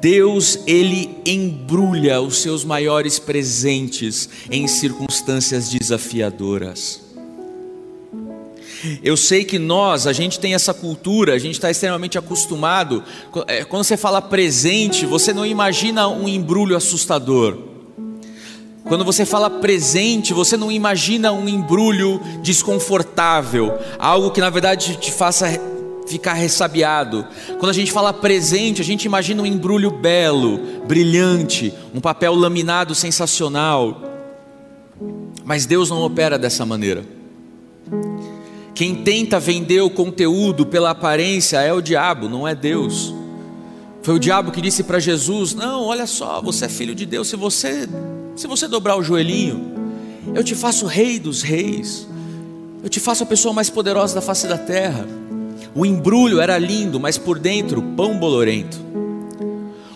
[0.00, 7.08] Deus ele embrulha os seus maiores presentes em circunstâncias desafiadoras.
[9.02, 13.02] Eu sei que nós, a gente tem essa cultura, a gente está extremamente acostumado.
[13.48, 17.58] É, quando você fala presente, você não imagina um embrulho assustador.
[18.84, 25.12] Quando você fala presente, você não imagina um embrulho desconfortável, algo que na verdade te
[25.12, 25.46] faça
[26.08, 27.26] ficar ressabiado.
[27.58, 32.94] Quando a gente fala presente, a gente imagina um embrulho belo, brilhante, um papel laminado
[32.94, 34.02] sensacional.
[35.44, 37.04] Mas Deus não opera dessa maneira.
[38.74, 43.12] Quem tenta vender o conteúdo pela aparência é o diabo, não é Deus.
[44.02, 47.28] Foi o diabo que disse para Jesus: "Não, olha só, você é filho de Deus,
[47.28, 47.88] se você
[48.36, 49.72] se você dobrar o joelhinho,
[50.32, 52.06] eu te faço rei dos reis.
[52.80, 55.06] Eu te faço a pessoa mais poderosa da face da terra."
[55.74, 58.88] O embrulho era lindo, mas por dentro pão bolorento.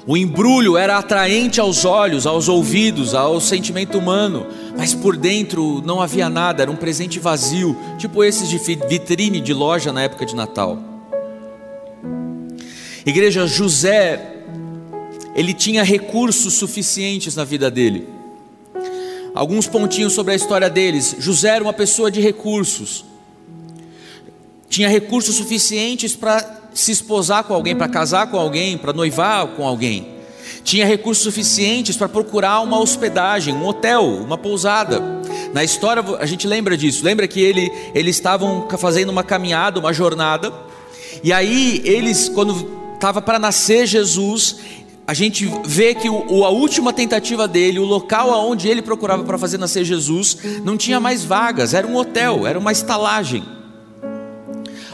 [0.07, 6.01] O embrulho era atraente aos olhos, aos ouvidos, ao sentimento humano, mas por dentro não
[6.01, 10.35] havia nada, era um presente vazio, tipo esses de vitrine de loja na época de
[10.35, 10.77] Natal.
[13.07, 14.39] Igreja José,
[15.37, 18.09] ele tinha recursos suficientes na vida dele.
[19.35, 21.17] Alguns pontinhos sobre a história deles.
[21.19, 23.12] José era uma pessoa de recursos
[24.73, 29.67] tinha recursos suficientes para se esposar com alguém, para casar com alguém, para noivar com
[29.67, 30.09] alguém.
[30.65, 34.99] Tinha recursos suficientes para procurar uma hospedagem, um hotel, uma pousada.
[35.53, 37.05] Na história a gente lembra disso.
[37.05, 40.51] Lembra que ele, eles estavam fazendo uma caminhada, uma jornada.
[41.23, 44.57] E aí eles, quando estava para nascer Jesus,
[45.07, 49.37] a gente vê que o, a última tentativa dele, o local aonde ele procurava para
[49.37, 51.75] fazer nascer Jesus, não tinha mais vagas.
[51.75, 53.61] Era um hotel, era uma estalagem.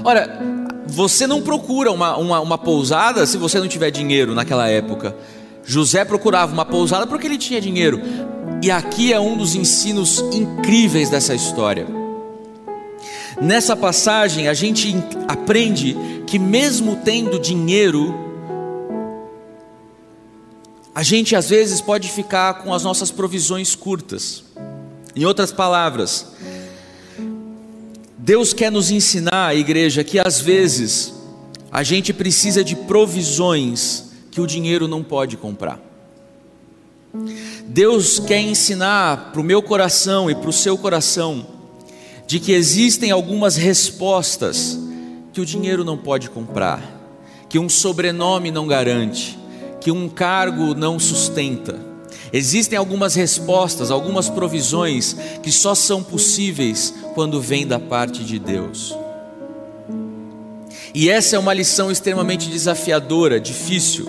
[0.05, 0.39] Ora,
[0.87, 5.15] você não procura uma, uma, uma pousada se você não tiver dinheiro naquela época.
[5.65, 8.01] José procurava uma pousada porque ele tinha dinheiro.
[8.63, 11.87] E aqui é um dos ensinos incríveis dessa história.
[13.41, 14.97] Nessa passagem, a gente
[15.29, 18.13] aprende que, mesmo tendo dinheiro,
[20.95, 24.43] a gente às vezes pode ficar com as nossas provisões curtas.
[25.15, 26.27] Em outras palavras,
[28.29, 31.15] Deus quer nos ensinar, igreja, que às vezes
[31.73, 35.81] a gente precisa de provisões que o dinheiro não pode comprar.
[37.65, 41.47] Deus quer ensinar para o meu coração e para o seu coração
[42.27, 44.79] de que existem algumas respostas
[45.33, 46.83] que o dinheiro não pode comprar,
[47.49, 49.39] que um sobrenome não garante,
[49.81, 51.88] que um cargo não sustenta.
[52.33, 58.95] Existem algumas respostas, algumas provisões que só são possíveis quando vêm da parte de Deus.
[60.95, 64.09] E essa é uma lição extremamente desafiadora, difícil.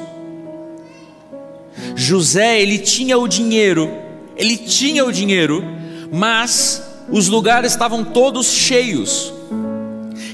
[1.96, 3.90] José, ele tinha o dinheiro,
[4.36, 5.64] ele tinha o dinheiro,
[6.12, 9.34] mas os lugares estavam todos cheios.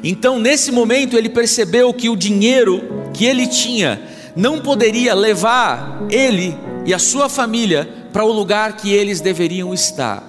[0.03, 2.81] Então, nesse momento, ele percebeu que o dinheiro
[3.13, 4.01] que ele tinha
[4.35, 10.23] não poderia levar ele e a sua família para o lugar que eles deveriam estar.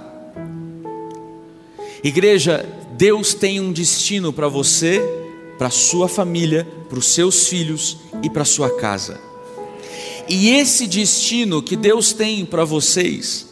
[2.03, 2.67] Igreja,
[2.97, 5.03] Deus tem um destino para você,
[5.59, 9.21] para sua família, para os seus filhos e para sua casa.
[10.29, 13.49] E esse destino que Deus tem para vocês,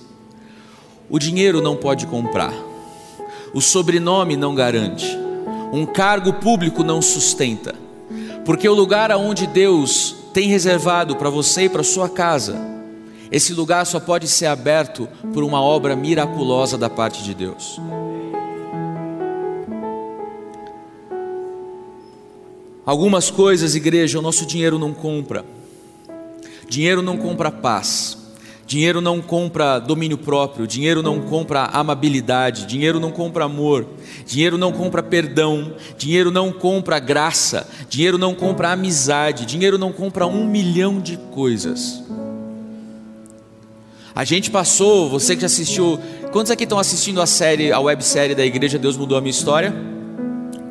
[1.11, 2.55] o dinheiro não pode comprar,
[3.53, 5.07] o sobrenome não garante,
[5.73, 7.75] um cargo público não sustenta,
[8.45, 12.74] porque o lugar aonde Deus tem reservado para você e para sua casa
[13.35, 17.81] esse lugar só pode ser aberto por uma obra miraculosa da parte de Deus.
[22.87, 25.45] Algumas coisas, igreja, o nosso dinheiro não compra.
[26.69, 28.17] Dinheiro não compra paz.
[28.69, 33.87] Dinheiro não compra domínio próprio, dinheiro não compra amabilidade, dinheiro não compra amor,
[34.25, 40.25] dinheiro não compra perdão, dinheiro não compra graça, dinheiro não compra amizade, dinheiro não compra
[40.25, 42.03] um milhão de coisas.
[44.15, 45.99] A gente passou, você que já assistiu,
[46.31, 49.75] quantos aqui estão assistindo a série, a websérie da Igreja Deus Mudou a Minha História?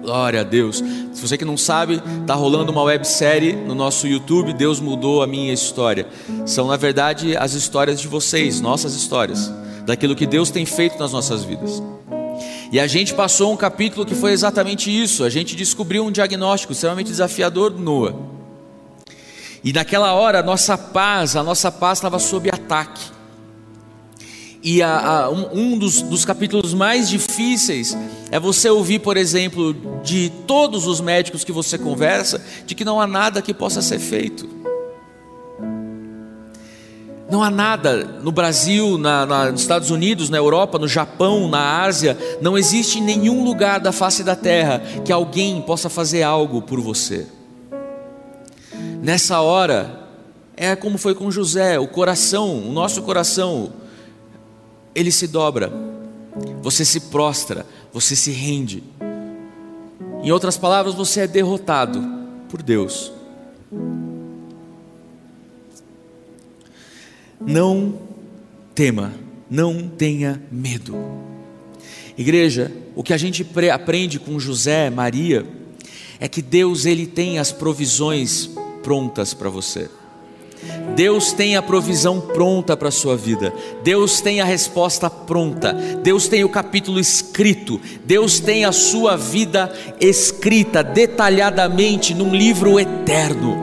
[0.01, 0.81] Glória a Deus.
[1.11, 5.27] Se você que não sabe, está rolando uma websérie no nosso YouTube, Deus Mudou a
[5.27, 6.07] Minha História.
[6.45, 9.51] São, na verdade, as histórias de vocês, nossas histórias,
[9.85, 11.83] daquilo que Deus tem feito nas nossas vidas.
[12.71, 15.21] E a gente passou um capítulo que foi exatamente isso.
[15.21, 18.15] A gente descobriu um diagnóstico extremamente desafiador do Noah.
[19.61, 23.11] E naquela hora, a nossa paz, a nossa paz estava sob ataque.
[24.63, 27.97] E a, a, um, um dos, dos, capítulos mais difíceis
[28.31, 33.01] é você ouvir, por exemplo, de todos os médicos que você conversa, de que não
[33.01, 34.47] há nada que possa ser feito.
[37.29, 41.81] Não há nada no Brasil, na, na, nos Estados Unidos, na Europa, no Japão, na
[41.81, 46.79] Ásia, não existe nenhum lugar da face da terra que alguém possa fazer algo por
[46.79, 47.27] você.
[49.01, 50.07] Nessa hora,
[50.55, 53.82] é como foi com José, o coração, o nosso coração,
[54.95, 55.71] ele se dobra,
[56.61, 58.83] você se prostra, você se rende.
[60.23, 62.01] Em outras palavras, você é derrotado
[62.49, 63.11] por Deus.
[67.45, 67.99] Não
[68.73, 69.13] tema,
[69.49, 70.95] não tenha medo.
[72.17, 75.45] Igreja, o que a gente aprende com José, Maria,
[76.19, 78.49] é que Deus ele tem as provisões
[78.81, 79.89] prontas para você.
[80.95, 83.53] Deus tem a provisão pronta para a sua vida,
[83.83, 89.73] Deus tem a resposta pronta, Deus tem o capítulo escrito, Deus tem a sua vida
[89.99, 93.57] escrita detalhadamente num livro eterno,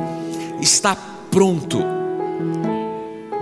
[0.60, 0.96] está
[1.30, 2.00] pronto.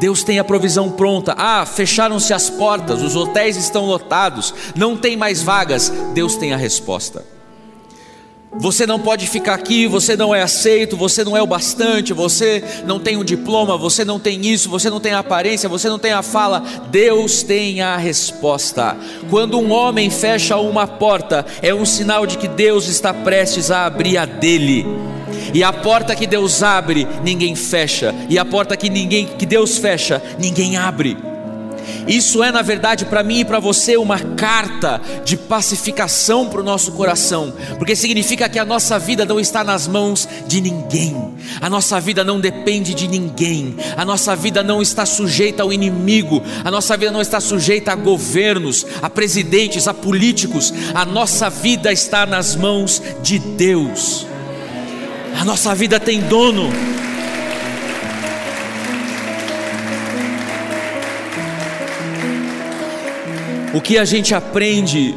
[0.01, 1.35] Deus tem a provisão pronta.
[1.37, 5.93] Ah, fecharam-se as portas, os hotéis estão lotados, não tem mais vagas.
[6.15, 7.38] Deus tem a resposta.
[8.57, 12.65] Você não pode ficar aqui, você não é aceito, você não é o bastante, você
[12.87, 15.99] não tem um diploma, você não tem isso, você não tem a aparência, você não
[15.99, 16.63] tem a fala.
[16.91, 18.97] Deus tem a resposta.
[19.31, 23.85] Quando um homem fecha uma porta, é um sinal de que Deus está prestes a
[23.85, 24.87] abrir a dele.
[25.53, 29.79] E a porta que Deus abre, ninguém fecha, e a porta que ninguém que Deus
[29.79, 31.17] fecha, ninguém abre.
[32.09, 36.65] Isso é, na verdade, para mim e para você, uma carta de pacificação para o
[36.65, 41.69] nosso coração, porque significa que a nossa vida não está nas mãos de ninguém, a
[41.69, 46.71] nossa vida não depende de ninguém, a nossa vida não está sujeita ao inimigo, a
[46.71, 52.25] nossa vida não está sujeita a governos, a presidentes, a políticos, a nossa vida está
[52.25, 54.27] nas mãos de Deus,
[55.39, 56.71] a nossa vida tem dono.
[63.75, 65.15] O que a gente aprende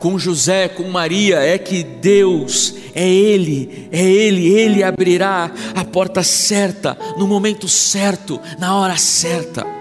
[0.00, 6.22] com José, com Maria, é que Deus é Ele, é Ele, Ele abrirá a porta
[6.22, 9.77] certa, no momento certo, na hora certa.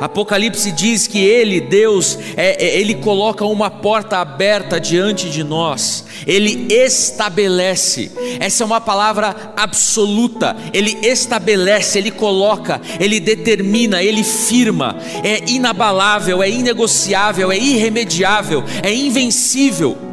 [0.00, 6.04] Apocalipse diz que Ele, Deus, é, é, Ele coloca uma porta aberta diante de nós,
[6.26, 8.10] Ele estabelece,
[8.40, 16.42] essa é uma palavra absoluta, Ele estabelece, Ele coloca, Ele determina, Ele firma, é inabalável,
[16.42, 20.12] é inegociável, é irremediável, é invencível.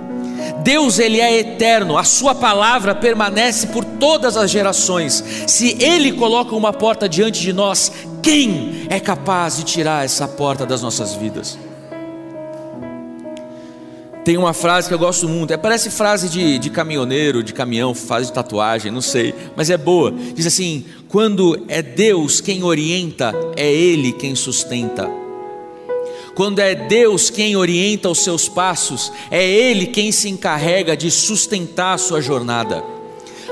[0.63, 5.23] Deus ele é eterno, a sua palavra permanece por todas as gerações.
[5.47, 7.91] Se ele coloca uma porta diante de nós,
[8.21, 11.57] quem é capaz de tirar essa porta das nossas vidas?
[14.23, 17.95] Tem uma frase que eu gosto muito, é, parece frase de, de caminhoneiro, de caminhão,
[17.95, 20.11] fase de tatuagem, não sei, mas é boa.
[20.35, 25.09] Diz assim: quando é Deus quem orienta, é Ele quem sustenta.
[26.35, 31.95] Quando é Deus quem orienta os seus passos, é Ele quem se encarrega de sustentar
[31.95, 32.98] a sua jornada.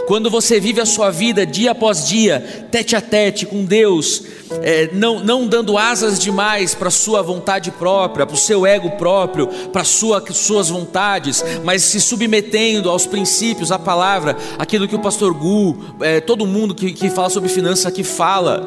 [0.08, 2.40] Quando você vive a sua vida dia após dia,
[2.72, 4.24] tete a tete com Deus,
[4.62, 8.92] é, não, não dando asas demais para a sua vontade própria, para o seu ego
[8.92, 15.00] próprio, para sua, suas vontades, mas se submetendo aos princípios, à palavra, aquilo que o
[15.00, 18.66] pastor Gu, é, todo mundo que, que fala sobre finanças aqui fala.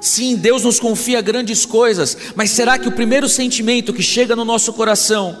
[0.00, 4.44] Sim, Deus nos confia grandes coisas, mas será que o primeiro sentimento que chega no
[4.44, 5.36] nosso coração,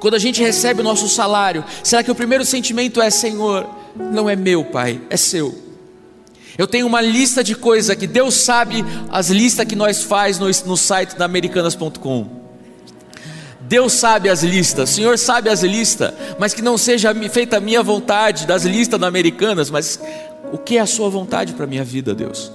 [0.00, 4.28] quando a gente recebe o nosso salário, será que o primeiro sentimento é: Senhor, não
[4.28, 5.56] é meu, Pai, é seu.
[6.56, 10.46] Eu tenho uma lista de coisas que Deus sabe as listas que nós faz no,
[10.66, 12.42] no site da americanas.com.
[13.60, 17.60] Deus sabe as listas, o Senhor sabe as listas, mas que não seja feita a
[17.60, 19.98] minha vontade das listas da Americanas, mas
[20.52, 22.52] o que é a sua vontade para a minha vida, Deus?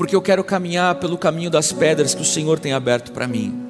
[0.00, 3.68] porque eu quero caminhar pelo caminho das pedras que o Senhor tem aberto para mim.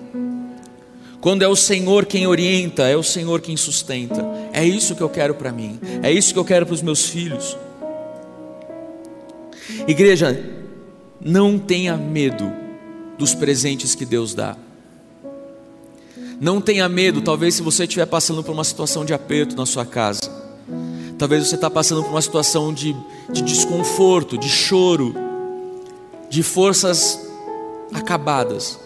[1.20, 4.24] Quando é o Senhor quem orienta, é o Senhor quem sustenta.
[4.52, 7.06] É isso que eu quero para mim, é isso que eu quero para os meus
[7.06, 7.56] filhos.
[9.86, 10.38] Igreja,
[11.20, 12.50] não tenha medo
[13.18, 14.56] dos presentes que Deus dá.
[16.40, 19.84] Não tenha medo, talvez se você estiver passando por uma situação de aperto na sua
[19.84, 20.22] casa,
[21.18, 22.96] talvez você está passando por uma situação de,
[23.30, 25.14] de desconforto, de choro,
[26.30, 27.20] de forças
[27.92, 28.78] acabadas.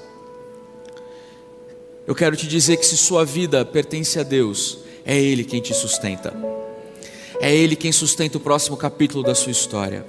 [2.07, 5.72] Eu quero te dizer que se sua vida pertence a Deus, é Ele quem te
[5.72, 6.34] sustenta.
[7.40, 10.05] É Ele quem sustenta o próximo capítulo da sua história.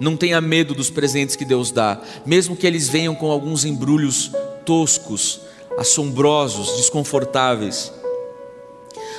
[0.00, 4.32] Não tenha medo dos presentes que Deus dá, mesmo que eles venham com alguns embrulhos
[4.64, 5.42] toscos,
[5.78, 7.92] assombrosos, desconfortáveis.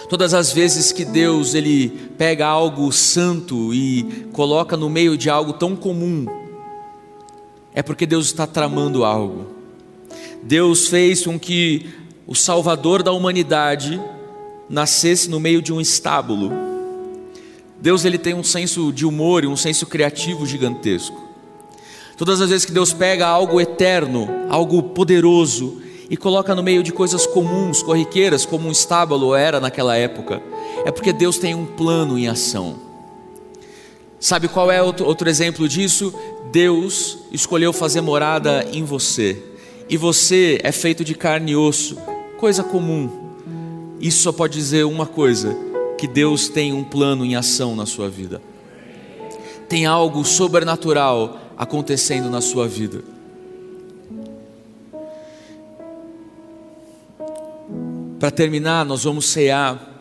[0.10, 5.54] Todas as vezes que Deus ele pega algo santo e coloca no meio de algo
[5.54, 6.26] tão comum,
[7.74, 9.57] é porque Deus está tramando algo.
[10.48, 11.86] Deus fez com que
[12.26, 14.02] o Salvador da humanidade
[14.70, 16.54] nascesse no meio de um estábulo.
[17.82, 21.22] Deus ele tem um senso de humor e um senso criativo gigantesco.
[22.16, 26.94] Todas as vezes que Deus pega algo eterno, algo poderoso e coloca no meio de
[26.94, 30.42] coisas comuns, corriqueiras, como um estábulo era naquela época,
[30.86, 32.78] é porque Deus tem um plano em ação.
[34.18, 36.14] Sabe qual é outro, outro exemplo disso?
[36.54, 39.57] Deus escolheu fazer morada em você
[39.90, 41.98] e você é feito de carne e osso,
[42.38, 43.10] coisa comum.
[44.00, 45.56] Isso só pode dizer uma coisa:
[45.98, 48.42] que Deus tem um plano em ação na sua vida.
[49.68, 53.04] Tem algo sobrenatural acontecendo na sua vida.
[58.20, 59.96] Para terminar, nós vamos cear.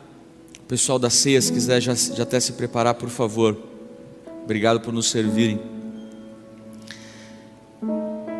[0.60, 3.56] O pessoal da ceia, se quiser já, já até se preparar, por favor.
[4.42, 5.60] Obrigado por nos servirem.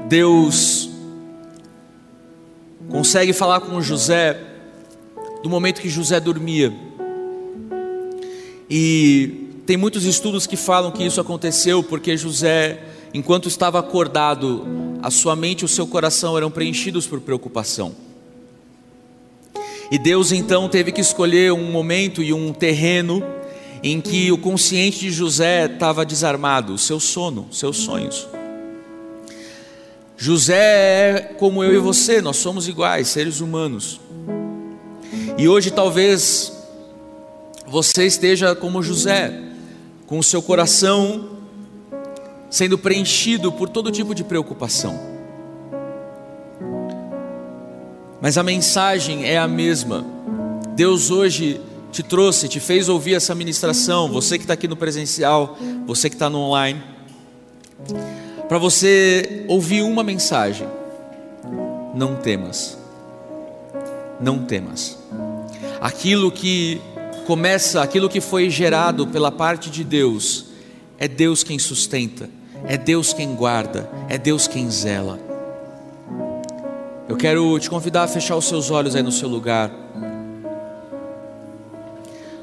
[0.08, 0.95] Deus
[2.96, 4.40] consegue falar com José
[5.42, 6.72] do momento que José dormia.
[8.70, 12.82] E tem muitos estudos que falam que isso aconteceu porque José,
[13.12, 14.64] enquanto estava acordado,
[15.02, 17.94] a sua mente e o seu coração eram preenchidos por preocupação.
[19.90, 23.22] E Deus então teve que escolher um momento e um terreno
[23.82, 28.26] em que o consciente de José estava desarmado, o seu sono, seus sonhos.
[30.16, 34.00] José é como eu e você, nós somos iguais, seres humanos.
[35.36, 36.52] E hoje talvez
[37.66, 39.38] você esteja como José,
[40.06, 41.36] com o seu coração
[42.48, 44.98] sendo preenchido por todo tipo de preocupação.
[48.20, 50.06] Mas a mensagem é a mesma.
[50.74, 51.60] Deus hoje
[51.92, 56.16] te trouxe, te fez ouvir essa ministração, você que está aqui no presencial, você que
[56.16, 56.82] está no online
[58.48, 60.66] para você ouvir uma mensagem:
[61.94, 62.78] não temas,
[64.20, 64.98] não temas.
[65.80, 66.80] Aquilo que
[67.26, 70.46] começa, aquilo que foi gerado pela parte de Deus,
[70.98, 72.30] é Deus quem sustenta,
[72.64, 75.18] é Deus quem guarda, é Deus quem zela.
[77.08, 79.70] Eu quero te convidar a fechar os seus olhos aí no seu lugar.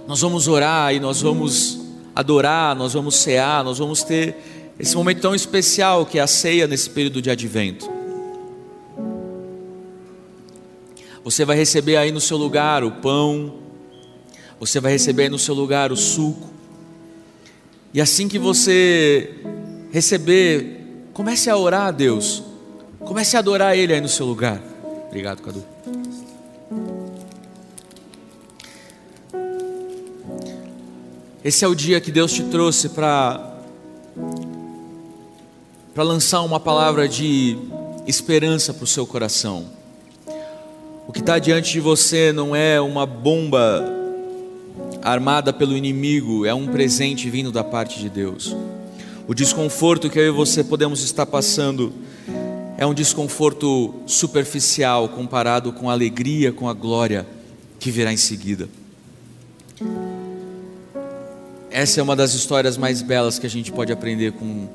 [0.08, 1.80] Nós vamos orar e nós vamos
[2.16, 6.68] adorar, nós vamos cear, nós vamos ter esse momento tão especial que é a ceia
[6.68, 7.90] nesse período de advento.
[11.24, 13.60] Você vai receber aí no seu lugar o pão,
[14.60, 16.50] você vai receber aí no seu lugar o suco.
[17.94, 19.30] E assim que você
[19.92, 22.44] receber, comece a orar a Deus.
[23.00, 24.62] Comece a adorar Ele aí no seu lugar.
[25.08, 25.64] Obrigado, Cadu.
[31.44, 33.53] Esse é o dia que Deus te trouxe para
[35.94, 37.56] para lançar uma palavra de
[38.08, 39.66] esperança para o seu coração.
[41.08, 43.86] O que está diante de você não é uma bomba
[45.04, 48.56] armada pelo inimigo, é um presente vindo da parte de Deus.
[49.28, 51.94] O desconforto que eu e você podemos estar passando
[52.78, 57.28] é um desconforto superficial comparado com a alegria, com a glória
[57.80, 58.68] que virá em seguida.
[61.70, 64.68] Essa é uma das histórias mais belas que a gente pode aprender com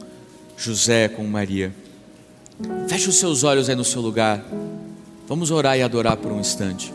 [0.59, 1.73] José com Maria.
[2.89, 4.45] Feche os seus olhos aí no seu lugar.
[5.29, 6.93] Vamos orar e adorar por um instante.